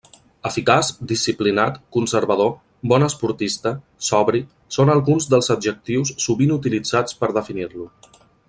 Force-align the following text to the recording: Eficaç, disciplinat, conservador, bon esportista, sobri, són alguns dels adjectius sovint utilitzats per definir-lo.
Eficaç, 0.49 0.87
disciplinat, 1.11 1.77
conservador, 1.97 2.49
bon 2.93 3.05
esportista, 3.09 3.75
sobri, 4.09 4.41
són 4.79 4.93
alguns 4.97 5.29
dels 5.35 5.53
adjectius 5.59 6.15
sovint 6.29 6.57
utilitzats 6.61 7.21
per 7.23 7.35
definir-lo. 7.41 7.89